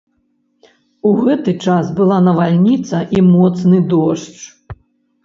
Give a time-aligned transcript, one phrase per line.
[1.09, 4.41] У гэты час была навальніца і моцны дождж.